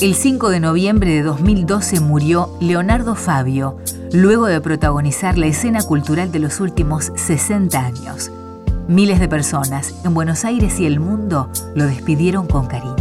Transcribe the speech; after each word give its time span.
El 0.00 0.14
5 0.14 0.48
de 0.48 0.60
noviembre 0.60 1.10
de 1.10 1.22
2012 1.22 2.00
murió 2.00 2.56
Leonardo 2.58 3.14
Fabio, 3.14 3.76
luego 4.14 4.46
de 4.46 4.58
protagonizar 4.62 5.36
la 5.36 5.44
escena 5.44 5.82
cultural 5.82 6.32
de 6.32 6.38
los 6.38 6.58
últimos 6.60 7.12
60 7.16 7.78
años. 7.78 8.30
Miles 8.88 9.20
de 9.20 9.28
personas 9.28 9.94
en 10.02 10.14
Buenos 10.14 10.46
Aires 10.46 10.80
y 10.80 10.86
el 10.86 11.00
mundo 11.00 11.50
lo 11.74 11.84
despidieron 11.84 12.46
con 12.46 12.66
cariño. 12.66 12.96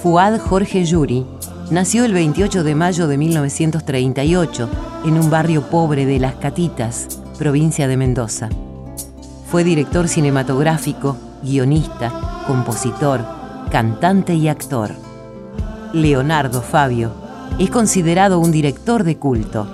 Fuad 0.00 0.38
Jorge 0.38 0.84
Yuri 0.84 1.26
nació 1.72 2.04
el 2.04 2.12
28 2.12 2.62
de 2.62 2.74
mayo 2.76 3.08
de 3.08 3.18
1938 3.18 4.68
en 5.06 5.18
un 5.18 5.28
barrio 5.28 5.62
pobre 5.62 6.06
de 6.06 6.20
Las 6.20 6.36
Catitas, 6.36 7.20
provincia 7.36 7.88
de 7.88 7.96
Mendoza. 7.96 8.48
Fue 9.50 9.64
director 9.64 10.06
cinematográfico, 10.06 11.16
guionista, 11.42 12.12
compositor, 12.46 13.20
cantante 13.72 14.34
y 14.34 14.46
actor. 14.46 14.90
Leonardo 15.92 16.62
Fabio 16.62 17.12
es 17.58 17.68
considerado 17.68 18.38
un 18.38 18.52
director 18.52 19.02
de 19.02 19.16
culto. 19.16 19.66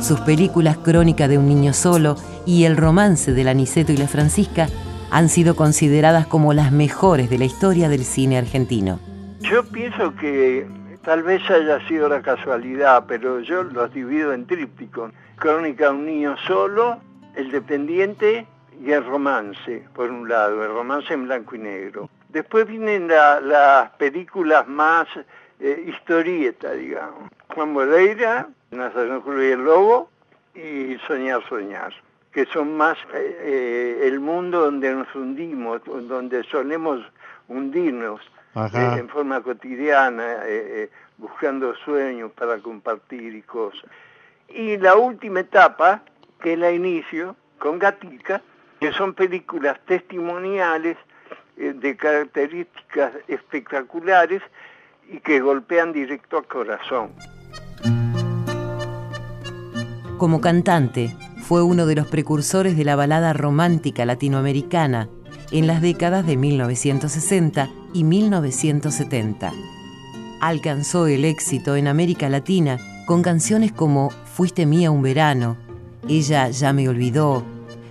Sus 0.00 0.20
películas 0.20 0.78
Crónica 0.78 1.28
de 1.28 1.36
un 1.36 1.48
niño 1.48 1.74
solo 1.74 2.16
y 2.46 2.64
El 2.64 2.78
romance 2.78 3.34
de 3.34 3.46
Aniceto 3.46 3.92
y 3.92 3.98
la 3.98 4.08
Francisca 4.08 4.68
han 5.10 5.28
sido 5.28 5.54
consideradas 5.54 6.26
como 6.26 6.54
las 6.54 6.72
mejores 6.72 7.28
de 7.28 7.36
la 7.36 7.44
historia 7.44 7.90
del 7.90 8.06
cine 8.06 8.38
argentino. 8.38 9.00
Yo 9.40 9.64
pienso 9.64 10.14
que 10.14 10.66
tal 11.04 11.24
vez 11.24 11.42
haya 11.50 11.86
sido 11.86 12.08
la 12.08 12.22
casualidad, 12.22 13.04
pero 13.06 13.40
yo 13.40 13.64
los 13.64 13.92
divido 13.92 14.32
en 14.32 14.46
tríptico. 14.46 15.10
Crónica 15.36 15.90
de 15.90 15.90
un 15.90 16.06
niño 16.06 16.36
solo, 16.46 17.00
El 17.36 17.50
dependiente 17.50 18.46
y 18.80 18.92
el 18.92 19.04
romance, 19.04 19.84
por 19.94 20.10
un 20.10 20.28
lado, 20.28 20.64
el 20.64 20.70
romance 20.70 21.12
en 21.12 21.24
blanco 21.24 21.54
y 21.54 21.58
negro. 21.58 22.08
Después 22.30 22.66
vienen 22.66 23.08
las 23.08 23.90
películas 23.92 24.66
más 24.66 25.06
eh, 25.58 25.84
historietas, 25.86 26.78
digamos. 26.78 27.30
Juan 27.54 27.72
Moreira, 27.72 28.48
Nazario 28.70 29.20
Julio 29.20 29.48
y 29.48 29.52
el 29.52 29.64
Lobo 29.64 30.10
y 30.54 30.96
Soñar, 31.06 31.46
Soñar, 31.48 31.92
que 32.32 32.46
son 32.46 32.76
más 32.76 32.96
eh, 33.12 33.36
eh, 33.42 34.00
el 34.04 34.18
mundo 34.20 34.60
donde 34.62 34.94
nos 34.94 35.14
hundimos, 35.14 35.82
donde 35.84 36.42
solemos 36.44 37.00
hundirnos 37.48 38.20
en 38.54 39.08
forma 39.08 39.42
cotidiana, 39.42 40.38
buscando 41.18 41.74
sueños 41.84 42.32
para 42.32 42.58
compartir 42.58 43.34
y 43.34 43.42
cosas. 43.42 43.88
Y 44.48 44.76
la 44.78 44.96
última 44.96 45.40
etapa, 45.40 46.02
que 46.40 46.56
la 46.56 46.72
inicio, 46.72 47.36
con 47.58 47.78
Gatica, 47.78 48.42
que 48.80 48.92
son 48.92 49.14
películas 49.14 49.78
testimoniales 49.86 50.96
eh, 51.58 51.74
de 51.76 51.96
características 51.96 53.12
espectaculares 53.28 54.42
y 55.08 55.20
que 55.20 55.40
golpean 55.40 55.92
directo 55.92 56.38
al 56.38 56.46
corazón. 56.46 57.12
Como 60.16 60.40
cantante, 60.40 61.14
fue 61.42 61.62
uno 61.62 61.86
de 61.86 61.94
los 61.94 62.06
precursores 62.06 62.76
de 62.76 62.84
la 62.84 62.96
balada 62.96 63.32
romántica 63.32 64.04
latinoamericana 64.04 65.08
en 65.50 65.66
las 65.66 65.82
décadas 65.82 66.26
de 66.26 66.36
1960 66.36 67.68
y 67.92 68.04
1970. 68.04 69.52
Alcanzó 70.40 71.06
el 71.06 71.24
éxito 71.24 71.76
en 71.76 71.88
América 71.88 72.28
Latina 72.28 72.78
con 73.06 73.22
canciones 73.22 73.72
como 73.72 74.10
Fuiste 74.10 74.64
mía 74.64 74.90
un 74.90 75.02
verano, 75.02 75.56
Ella 76.08 76.48
ya 76.50 76.72
me 76.72 76.88
olvidó, 76.88 77.44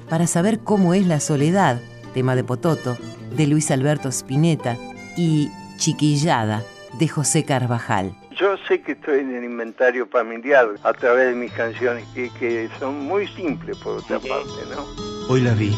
para 0.09 0.27
saber 0.27 0.59
cómo 0.59 0.93
es 0.93 1.05
la 1.05 1.19
soledad, 1.19 1.79
tema 2.13 2.35
de 2.35 2.43
Pototo, 2.43 2.97
de 3.35 3.47
Luis 3.47 3.71
Alberto 3.71 4.09
Spinetta, 4.09 4.77
y 5.15 5.49
Chiquillada, 5.77 6.63
de 6.97 7.07
José 7.07 7.45
Carvajal. 7.45 8.15
Yo 8.39 8.55
sé 8.67 8.81
que 8.81 8.93
estoy 8.93 9.19
en 9.19 9.35
el 9.35 9.43
inventario 9.43 10.07
familiar 10.07 10.67
a 10.83 10.93
través 10.93 11.29
de 11.29 11.35
mis 11.35 11.51
canciones, 11.51 12.05
que, 12.13 12.69
son 12.79 13.05
muy 13.05 13.27
simples 13.27 13.77
por 13.77 13.97
otra 13.97 14.19
parte, 14.19 14.63
¿no? 14.73 14.85
Hoy 15.27 15.41
la 15.41 15.53
vi. 15.53 15.75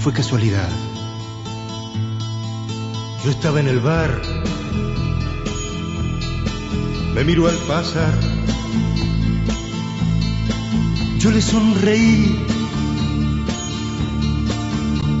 Fue 0.00 0.12
casualidad. 0.12 0.68
Yo 3.24 3.30
estaba 3.30 3.60
en 3.60 3.68
el 3.68 3.80
bar. 3.80 4.10
Me 7.14 7.24
miró 7.24 7.48
al 7.48 7.56
pasar 7.66 8.14
le 11.30 11.42
sonreí 11.42 12.36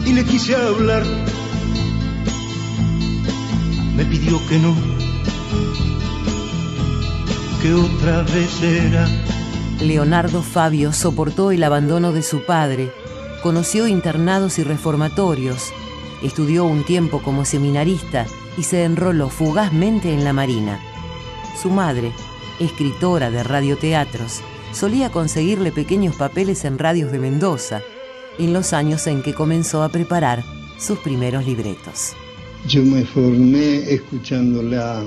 y 0.06 0.12
le 0.12 0.24
quise 0.24 0.54
hablar. 0.54 1.02
Me 3.96 4.04
pidió 4.04 4.40
que 4.48 4.58
no, 4.58 4.74
que 7.60 7.74
otra 7.74 8.22
vez 8.22 8.62
era. 8.62 9.08
Leonardo 9.80 10.42
Fabio 10.42 10.92
soportó 10.92 11.50
el 11.50 11.62
abandono 11.62 12.12
de 12.12 12.22
su 12.22 12.44
padre, 12.44 12.92
conoció 13.42 13.86
internados 13.86 14.58
y 14.58 14.64
reformatorios, 14.64 15.72
estudió 16.22 16.64
un 16.64 16.84
tiempo 16.84 17.20
como 17.22 17.44
seminarista 17.44 18.26
y 18.56 18.62
se 18.62 18.84
enroló 18.84 19.28
fugazmente 19.28 20.12
en 20.12 20.24
la 20.24 20.32
Marina. 20.32 20.80
Su 21.60 21.70
madre, 21.70 22.12
escritora 22.60 23.30
de 23.30 23.42
radioteatros, 23.42 24.42
solía 24.72 25.10
conseguirle 25.10 25.72
pequeños 25.72 26.16
papeles 26.16 26.64
en 26.64 26.78
radios 26.78 27.12
de 27.12 27.18
Mendoza, 27.18 27.82
en 28.38 28.52
los 28.52 28.72
años 28.72 29.06
en 29.06 29.22
que 29.22 29.34
comenzó 29.34 29.82
a 29.82 29.88
preparar 29.88 30.44
sus 30.78 30.98
primeros 30.98 31.46
libretos. 31.46 32.14
Yo 32.66 32.82
me 32.84 33.04
formé 33.04 33.92
escuchándola 33.92 35.04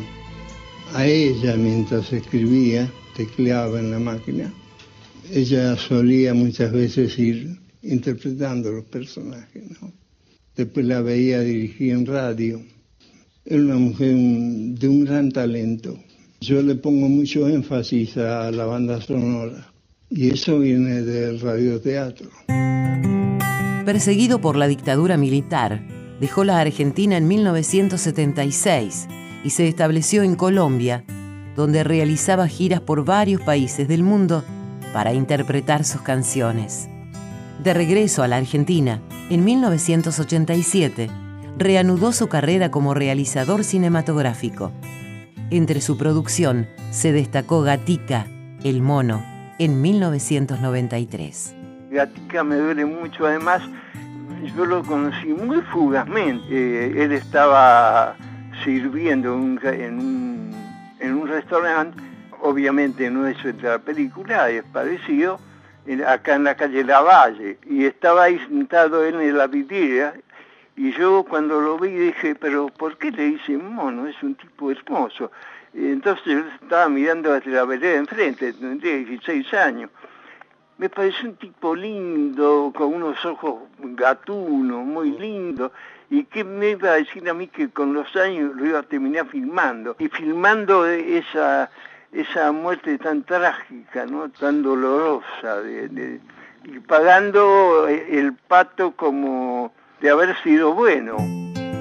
a 0.94 1.06
ella 1.06 1.56
mientras 1.56 2.12
escribía, 2.12 2.92
tecleaba 3.16 3.80
en 3.80 3.92
la 3.92 4.00
máquina. 4.00 4.54
Ella 5.32 5.76
solía 5.78 6.34
muchas 6.34 6.72
veces 6.72 7.18
ir 7.18 7.58
interpretando 7.84 8.72
los 8.72 8.86
personajes. 8.86 9.64
Después 10.56 10.86
la 10.86 11.02
veía 11.02 11.40
dirigir 11.42 11.94
en 11.94 12.06
radio. 12.06 12.62
Era 13.46 13.62
una 13.62 13.78
mujer 13.78 14.10
de 14.10 14.88
un 14.88 15.06
gran 15.06 15.32
talento. 15.32 15.98
Yo 16.44 16.60
le 16.64 16.74
pongo 16.74 17.08
mucho 17.08 17.48
énfasis 17.48 18.18
a 18.18 18.50
la 18.50 18.66
banda 18.66 19.00
sonora 19.00 19.72
y 20.10 20.34
eso 20.34 20.58
viene 20.58 21.04
del 21.04 21.40
radioteatro. 21.40 22.32
Perseguido 23.86 24.42
por 24.42 24.56
la 24.56 24.68
dictadura 24.68 25.18
militar, 25.18 25.86
dejó 26.20 26.44
la 26.44 26.60
Argentina 26.60 27.16
en 27.16 27.28
1976 27.28 29.08
y 29.44 29.52
se 29.52 29.68
estableció 29.68 30.24
en 30.24 30.34
Colombia, 30.34 31.06
donde 31.56 31.84
realizaba 31.84 32.48
giras 32.48 32.82
por 32.82 33.06
varios 33.06 33.42
países 33.42 33.88
del 33.88 34.02
mundo 34.02 34.44
para 34.94 35.14
interpretar 35.14 35.84
sus 35.84 36.02
canciones. 36.02 36.90
De 37.64 37.76
regreso 37.76 38.24
a 38.24 38.28
la 38.28 38.38
Argentina, 38.38 39.00
en 39.30 39.46
1987, 39.46 41.08
reanudó 41.56 42.12
su 42.12 42.30
carrera 42.30 42.72
como 42.72 42.96
realizador 42.96 43.64
cinematográfico 43.64 44.72
entre 45.52 45.82
su 45.82 45.98
producción 45.98 46.68
se 46.92 47.12
destacó 47.12 47.62
Gatica, 47.62 48.26
el 48.64 48.82
mono, 48.82 49.24
en 49.60 49.82
1993. 49.82 51.56
Gatica 51.92 52.44
me 52.44 52.56
duele 52.56 52.86
mucho, 52.86 53.28
además 53.28 53.62
yo 54.56 54.66
lo 54.66 54.82
conocí 54.84 55.28
muy 55.28 55.62
fugazmente. 55.62 56.46
Eh, 56.50 57.04
él 57.04 57.12
estaba 57.12 58.16
sirviendo 58.64 59.34
en, 59.34 60.54
un, 61.02 61.28
restaurante, 61.28 62.02
obviamente 62.42 63.10
no 63.12 63.28
es 63.28 63.38
la 63.62 63.80
película, 63.80 64.50
es 64.50 64.64
parecido, 64.64 65.38
acá 66.08 66.36
en 66.36 66.46
la 66.46 66.56
calle 66.56 66.84
Lavalle, 66.86 67.58
y 67.70 67.84
estaba 67.84 68.24
ahí 68.24 68.40
sentado 68.48 69.06
en 69.06 69.38
la 69.38 69.48
vidriera 69.48 70.14
y 70.76 70.92
yo 70.94 71.26
cuando 71.28 71.60
lo 71.60 71.78
vi 71.78 71.90
dije, 71.90 72.36
pero 72.36 72.68
¿por 72.68 72.98
qué 72.98 73.12
le 73.12 73.24
dicen 73.24 73.74
mono? 73.74 74.08
Es 74.08 74.22
un 74.24 74.36
tipo 74.36 74.72
hermoso. 74.72 75.32
Y 75.74 75.92
entonces 75.92 76.26
yo 76.26 76.40
estaba 76.62 76.90
mirando 76.90 77.34
desde 77.34 77.52
la 77.52 77.66
vereda 77.66 77.98
enfrente, 77.98 78.54
tendría 78.54 78.98
16 78.98 79.54
años. 79.54 79.90
Me 80.78 80.90
pareció 80.90 81.30
un 81.30 81.36
tipo 81.36 81.76
lindo, 81.76 82.74
con 82.76 82.94
unos 82.94 83.24
ojos 83.26 83.64
gatunos, 83.80 84.84
muy 84.86 85.12
lindo. 85.12 85.72
¿Y 86.10 86.24
qué 86.24 86.44
me 86.44 86.72
iba 86.72 86.90
a 86.90 86.96
decir 86.96 87.30
a 87.30 87.34
mí 87.34 87.48
que 87.48 87.70
con 87.70 87.94
los 87.94 88.16
años 88.16 88.56
lo 88.56 88.66
iba 88.66 88.80
a 88.80 88.84
terminar 88.84 89.28
filmando? 89.28 89.96
Y 90.00 90.08
filmando 90.10 90.88
esa, 90.88 91.70
esa 92.12 92.52
muerte 92.52 92.98
tan 92.98 93.24
trágica, 93.24 94.06
¿no? 94.06 94.30
tan 94.30 94.64
dolorosa, 94.64 95.62
y 96.64 96.80
pagando 96.80 97.88
el 97.88 98.34
pato 98.34 98.92
como 98.92 99.74
de 100.02 100.10
haber 100.10 100.36
sido 100.44 100.74
bueno. 100.74 101.16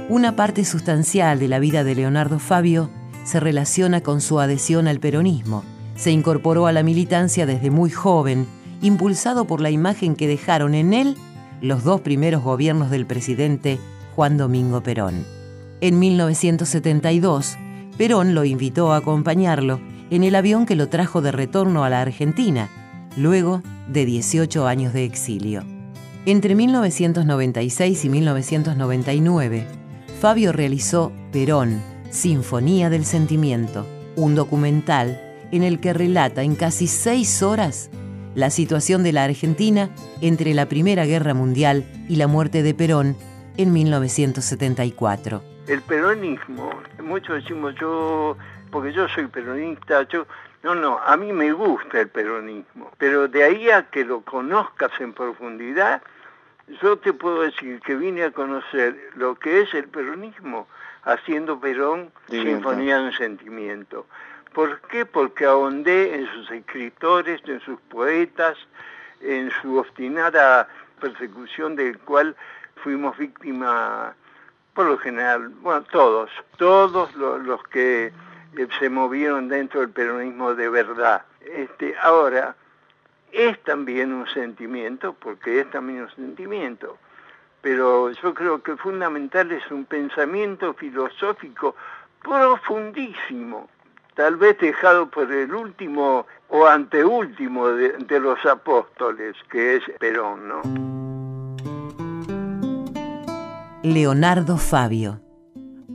Una 0.08 0.36
parte 0.36 0.64
sustancial 0.64 1.38
de 1.38 1.48
la 1.48 1.58
vida 1.58 1.84
de 1.84 1.94
Leonardo 1.94 2.38
Fabio 2.38 2.90
se 3.24 3.40
relaciona 3.40 4.02
con 4.02 4.20
su 4.20 4.40
adhesión 4.40 4.88
al 4.88 5.00
peronismo. 5.00 5.64
Se 5.96 6.10
incorporó 6.10 6.66
a 6.66 6.72
la 6.72 6.82
militancia 6.82 7.46
desde 7.46 7.70
muy 7.70 7.90
joven, 7.90 8.46
impulsado 8.82 9.46
por 9.46 9.60
la 9.60 9.70
imagen 9.70 10.16
que 10.16 10.26
dejaron 10.26 10.74
en 10.74 10.92
él 10.92 11.16
los 11.60 11.84
dos 11.84 12.00
primeros 12.00 12.42
gobiernos 12.42 12.90
del 12.90 13.06
presidente 13.06 13.78
Juan 14.16 14.36
Domingo 14.36 14.82
Perón. 14.82 15.24
En 15.80 15.98
1972, 15.98 17.56
Perón 17.96 18.34
lo 18.34 18.44
invitó 18.44 18.92
a 18.92 18.96
acompañarlo 18.96 19.80
en 20.10 20.24
el 20.24 20.34
avión 20.34 20.66
que 20.66 20.74
lo 20.74 20.88
trajo 20.88 21.22
de 21.22 21.32
retorno 21.32 21.84
a 21.84 21.90
la 21.90 22.00
Argentina, 22.00 22.68
luego 23.16 23.62
de 23.88 24.04
18 24.04 24.66
años 24.66 24.92
de 24.92 25.04
exilio. 25.04 25.79
Entre 26.26 26.54
1996 26.54 28.04
y 28.04 28.08
1999, 28.10 29.66
Fabio 30.20 30.52
realizó 30.52 31.12
Perón, 31.32 31.82
Sinfonía 32.10 32.90
del 32.90 33.06
Sentimiento, 33.06 33.86
un 34.16 34.34
documental 34.34 35.18
en 35.50 35.62
el 35.62 35.80
que 35.80 35.94
relata 35.94 36.42
en 36.42 36.56
casi 36.56 36.88
seis 36.88 37.42
horas 37.42 37.90
la 38.34 38.50
situación 38.50 39.02
de 39.02 39.12
la 39.12 39.24
Argentina 39.24 39.88
entre 40.20 40.52
la 40.52 40.66
Primera 40.66 41.06
Guerra 41.06 41.32
Mundial 41.32 41.86
y 42.06 42.16
la 42.16 42.26
muerte 42.26 42.62
de 42.62 42.74
Perón 42.74 43.16
en 43.56 43.72
1974. 43.72 45.42
El 45.68 45.80
peronismo, 45.80 46.70
muchos 47.02 47.42
decimos 47.42 47.74
yo, 47.80 48.36
porque 48.70 48.92
yo 48.92 49.08
soy 49.08 49.26
peronista, 49.26 50.06
yo, 50.08 50.26
no, 50.62 50.74
no, 50.74 50.98
a 50.98 51.16
mí 51.16 51.32
me 51.32 51.52
gusta 51.52 52.00
el 52.00 52.08
peronismo, 52.08 52.90
pero 52.98 53.28
de 53.28 53.44
ahí 53.44 53.70
a 53.70 53.88
que 53.90 54.04
lo 54.04 54.20
conozcas 54.22 54.92
en 55.00 55.12
profundidad, 55.12 56.02
yo 56.82 56.98
te 56.98 57.12
puedo 57.12 57.42
decir 57.42 57.80
que 57.80 57.94
vine 57.94 58.24
a 58.24 58.30
conocer 58.30 59.10
lo 59.16 59.34
que 59.34 59.62
es 59.62 59.74
el 59.74 59.88
peronismo 59.88 60.68
haciendo 61.04 61.58
Perón 61.58 62.12
Sinfonía 62.28 62.98
de 62.98 63.04
un 63.04 63.12
Sentimiento. 63.12 64.06
¿Por 64.52 64.80
qué? 64.82 65.06
Porque 65.06 65.46
ahondé 65.46 66.14
en 66.14 66.26
sus 66.32 66.50
escritores, 66.50 67.40
en 67.46 67.60
sus 67.60 67.80
poetas, 67.82 68.58
en 69.20 69.50
su 69.62 69.78
obstinada 69.78 70.68
persecución 71.00 71.76
del 71.76 71.98
cual 71.98 72.36
fuimos 72.82 73.16
víctimas, 73.16 74.14
por 74.74 74.86
lo 74.86 74.98
general, 74.98 75.48
bueno, 75.60 75.82
todos, 75.90 76.30
todos 76.56 77.14
los, 77.14 77.62
que 77.64 78.06
eh, 78.06 78.12
se 78.78 78.90
movieron 78.90 79.48
dentro 79.48 79.80
del 79.80 79.90
peronismo 79.90 80.54
de 80.54 80.68
verdad. 80.68 81.22
Este, 81.40 81.94
ahora, 82.02 82.54
es 83.32 83.62
también 83.62 84.12
un 84.12 84.26
sentimiento, 84.28 85.14
porque 85.14 85.60
es 85.60 85.70
también 85.70 86.02
un 86.02 86.10
sentimiento, 86.10 86.98
pero 87.60 88.10
yo 88.10 88.34
creo 88.34 88.62
que 88.62 88.76
fundamental 88.76 89.52
es 89.52 89.70
un 89.70 89.84
pensamiento 89.84 90.74
filosófico 90.74 91.76
profundísimo, 92.22 93.68
tal 94.14 94.36
vez 94.36 94.58
dejado 94.58 95.08
por 95.08 95.30
el 95.30 95.54
último 95.54 96.26
o 96.48 96.66
anteúltimo 96.66 97.68
de, 97.68 97.92
de 97.92 98.20
los 98.20 98.44
apóstoles, 98.44 99.36
que 99.50 99.76
es 99.76 99.82
Perón, 99.98 100.48
¿no? 100.48 100.62
Leonardo 103.82 104.58
Fabio, 104.58 105.22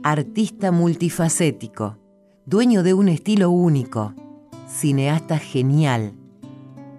artista 0.02 0.72
multifacético, 0.72 1.98
dueño 2.46 2.84
de 2.84 2.94
un 2.94 3.08
estilo 3.08 3.50
único, 3.50 4.14
cineasta 4.68 5.36
genial, 5.36 6.12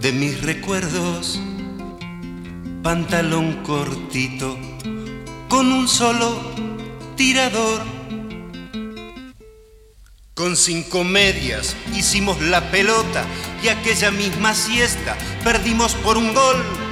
de 0.02 0.12
mis 0.12 0.42
recuerdos. 0.42 1.40
Pantalón 2.82 3.64
cortito, 3.64 4.58
con 5.48 5.72
un 5.72 5.88
solo 5.88 6.42
tirador 7.16 7.82
con 10.34 10.56
cinco 10.56 11.04
medias 11.04 11.76
hicimos 11.96 12.40
la 12.40 12.70
pelota 12.70 13.26
y 13.64 13.70
aquella 13.70 14.12
misma 14.12 14.54
siesta 14.54 15.18
perdimos 15.44 15.96
por 15.96 16.16
un 16.16 16.32
gol. 16.32 16.87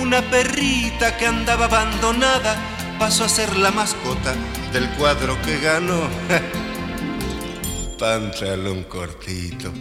Una 0.00 0.22
perrita 0.22 1.16
que 1.16 1.26
andaba 1.26 1.66
abandonada 1.66 2.56
pasó 2.98 3.24
a 3.24 3.28
ser 3.28 3.56
la 3.56 3.70
mascota 3.70 4.34
del 4.72 4.88
cuadro 4.90 5.40
que 5.42 5.58
ganó. 5.58 6.08
Pantalón 7.98 8.84
cortito, 8.84 9.72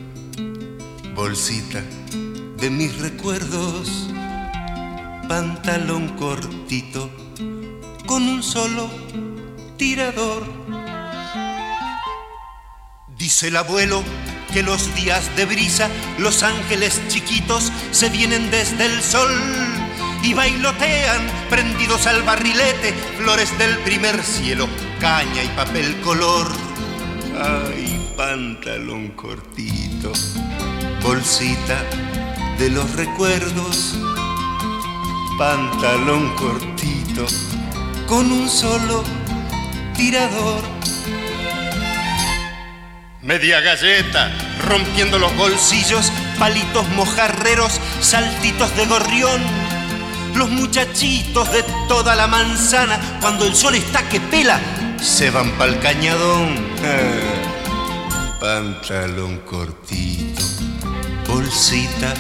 bolsita 1.14 1.82
de 2.58 2.70
mis 2.70 2.98
recuerdos. 3.00 4.10
Pantalón 5.28 6.10
cortito 6.18 7.10
con 8.06 8.24
un 8.24 8.42
solo 8.42 8.90
tirador 9.78 10.58
Dice 13.18 13.48
el 13.48 13.58
abuelo 13.58 14.04
que 14.54 14.62
los 14.62 14.94
días 14.96 15.36
de 15.36 15.46
brisa, 15.46 15.90
los 16.20 16.44
ángeles 16.44 17.02
chiquitos 17.08 17.72
se 17.92 18.10
vienen 18.10 18.52
desde 18.52 18.86
el 18.86 19.02
sol 19.02 19.30
y 20.24 20.34
bailotean 20.34 21.22
prendidos 21.50 22.08
al 22.08 22.24
barrilete, 22.24 22.94
flores 23.18 23.58
del 23.58 23.78
primer 23.80 24.24
cielo, 24.24 24.68
caña 25.00 25.44
y 25.44 25.48
papel 25.50 26.00
color. 26.02 26.48
Ay, 27.40 28.14
pantalón 28.16 29.10
cortito, 29.10 30.12
bolsita 31.02 31.84
de 32.58 32.70
los 32.70 32.96
recuerdos, 32.96 33.96
pantalón 35.38 36.34
cortito 36.36 37.26
con 38.08 38.32
un 38.32 38.50
solo 38.50 39.04
tirador 39.96 40.78
media 43.28 43.60
galleta, 43.60 44.32
rompiendo 44.66 45.20
los 45.20 45.36
bolsillos, 45.36 46.14
palitos 46.40 46.88
mojarreros, 46.92 47.78
saltitos 48.00 48.74
de 48.78 48.86
gorrión. 48.86 49.67
Los 50.38 50.50
muchachitos 50.50 51.52
de 51.52 51.64
toda 51.88 52.16
la 52.16 52.28
manzana, 52.28 53.00
cuando 53.20 53.46
el 53.46 53.56
sol 53.56 53.76
está 53.76 54.08
que 54.08 54.22
pela, 54.22 54.60
se 55.02 55.30
van 55.30 55.52
pa'l 55.58 55.80
cañadón. 55.80 56.56
pantalón 58.40 59.40
cortito, 59.40 60.44
bolsita 61.28 62.14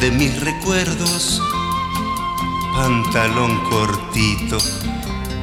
de 0.00 0.10
mis 0.10 0.40
recuerdos. 0.40 1.40
Pantalón 2.74 3.60
cortito, 3.70 4.58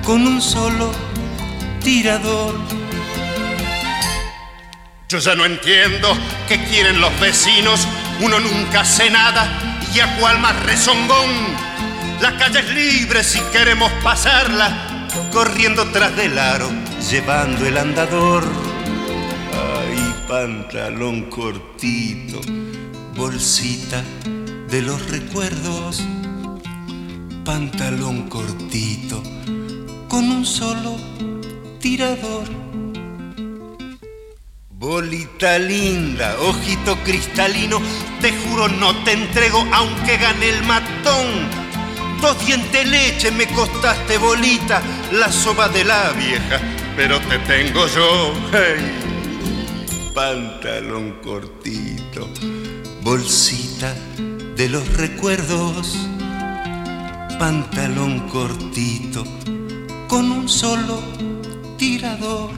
con 0.03 0.27
un 0.27 0.41
solo 0.41 0.91
tirador 1.81 2.53
yo 5.11 5.19
ya 5.19 5.35
no 5.35 5.43
entiendo 5.43 6.17
qué 6.47 6.63
quieren 6.63 7.01
los 7.01 7.19
vecinos, 7.19 7.85
uno 8.21 8.39
nunca 8.39 8.79
hace 8.79 9.09
nada 9.09 9.45
y 9.93 9.99
a 9.99 10.15
cuál 10.17 10.39
más 10.39 10.57
rezongón. 10.63 11.27
La 12.21 12.37
calle 12.37 12.59
es 12.59 12.69
libre 12.69 13.23
si 13.23 13.39
queremos 13.51 13.91
pasarla, 14.03 15.07
corriendo 15.31 15.89
tras 15.91 16.15
del 16.15 16.37
aro, 16.37 16.69
llevando 17.09 17.65
el 17.65 17.77
andador. 17.77 18.43
Ay, 19.53 20.15
pantalón 20.27 21.23
cortito, 21.29 22.39
bolsita 23.15 24.03
de 24.69 24.81
los 24.81 25.09
recuerdos, 25.09 26.03
pantalón 27.43 28.29
cortito, 28.29 29.23
con 30.07 30.29
un 30.29 30.45
solo 30.45 30.95
tirador 31.79 32.61
Bolita 34.81 35.59
linda, 35.59 36.35
ojito 36.39 36.97
cristalino, 37.03 37.79
te 38.19 38.31
juro 38.31 38.67
no 38.67 39.03
te 39.03 39.11
entrego 39.11 39.63
aunque 39.71 40.17
gane 40.17 40.49
el 40.49 40.63
matón. 40.63 41.60
Dos 42.21 42.45
dientes 42.45 42.87
leche 42.87 43.31
me 43.31 43.47
costaste 43.47 44.19
bolita, 44.19 44.79
la 45.11 45.31
soba 45.31 45.67
de 45.69 45.83
la 45.83 46.11
vieja, 46.11 46.59
pero 46.95 47.19
te 47.21 47.39
tengo 47.39 47.87
yo. 47.87 48.33
Pantalón 50.13 51.19
cortito, 51.23 52.29
bolsita 53.01 53.95
de 54.55 54.69
los 54.69 54.87
recuerdos. 54.97 55.97
Pantalón 57.39 58.29
cortito, 58.29 59.23
con 60.07 60.31
un 60.31 60.47
solo 60.47 61.01
tirador. 61.77 62.51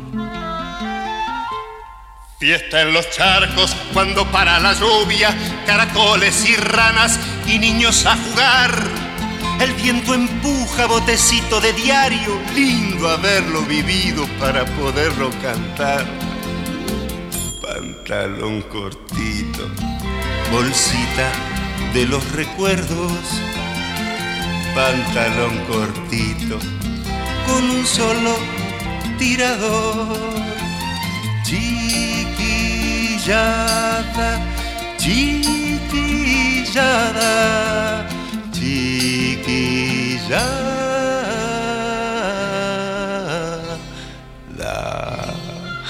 Fiesta 2.38 2.82
en 2.82 2.91
los 2.91 3.10
charcos 3.12 3.74
cuando 3.93 4.29
para 4.29 4.60
la 4.60 4.74
lluvia, 4.74 5.34
caracoles 5.65 6.50
y 6.50 6.58
ranas 6.58 7.17
y 7.48 7.60
niños 7.60 8.05
a 8.05 8.17
jugar. 8.17 9.02
El 9.63 9.74
viento 9.75 10.13
empuja 10.13 10.86
botecito 10.88 11.62
de 11.62 11.72
diario, 11.72 12.38
lindo 12.53 13.08
haberlo 13.08 13.62
vivido 13.62 14.27
para 14.38 14.65
poderlo 14.65 15.29
cantar. 15.41 16.05
Pantalón 17.62 18.62
cortito, 18.63 19.70
bolsita 20.51 21.32
de 21.93 22.05
los 22.08 22.29
recuerdos. 22.34 23.12
Pantalón 24.75 25.58
cortito, 25.65 26.60
con 27.48 27.70
un 27.70 27.88
solo 27.88 28.36
tirador 29.17 30.34
chiquillada, 31.46 32.82
chiquillada, 34.98 35.63
chiquillada. 39.53 40.74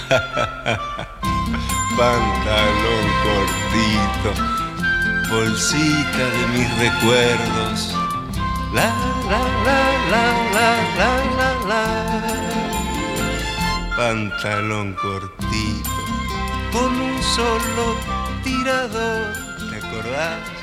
Pantalón 1.98 3.06
cortito, 3.24 4.32
bolsita 5.30 6.26
de 6.36 6.44
mis 6.54 6.70
recuerdos. 6.78 7.78
La 8.74 8.92
la 9.30 9.44
la 9.66 9.82
la 10.12 10.28
la 10.56 10.70
la 10.98 11.12
la 11.38 11.52
la. 11.70 11.86
Pantalón 13.96 14.88
cortito 14.94 16.02
con 16.72 16.92
un 17.02 17.16
solo 17.24 17.86
tirador. 18.44 19.26
¿Te 19.70 19.76
acordás? 19.78 20.63